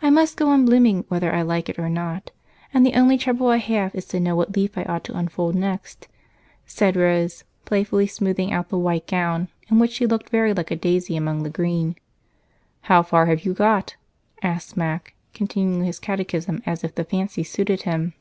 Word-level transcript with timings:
I 0.00 0.08
must 0.08 0.38
go 0.38 0.48
on 0.48 0.64
blooming 0.64 1.04
whether 1.08 1.30
I 1.34 1.42
like 1.42 1.68
it 1.68 1.78
or 1.78 1.90
not, 1.90 2.30
and 2.72 2.86
the 2.86 2.94
only 2.94 3.18
trouble 3.18 3.48
I 3.48 3.58
have 3.58 3.94
is 3.94 4.06
to 4.06 4.18
know 4.18 4.34
what 4.34 4.56
leaf 4.56 4.78
I 4.78 4.82
ought 4.84 5.04
to 5.04 5.14
unfold 5.18 5.54
next," 5.56 6.08
said 6.64 6.96
Rose, 6.96 7.44
playfully 7.66 8.06
smoothing 8.06 8.50
out 8.50 8.70
the 8.70 8.78
white 8.78 9.06
gown, 9.06 9.48
in 9.68 9.78
which 9.78 9.92
she 9.92 10.06
looked 10.06 10.30
very 10.30 10.54
like 10.54 10.70
a 10.70 10.74
daisy 10.76 11.18
among 11.18 11.42
the 11.42 11.50
green. 11.50 11.96
"How 12.88 13.02
far 13.02 13.26
have 13.26 13.44
you 13.44 13.52
got?" 13.52 13.96
asked 14.42 14.74
Mac, 14.74 15.12
continuing 15.34 15.84
his 15.84 15.98
catechism 15.98 16.62
as 16.64 16.82
if 16.82 16.94
the 16.94 17.04
fancy 17.04 17.42
suited 17.44 17.82
him. 17.82 18.14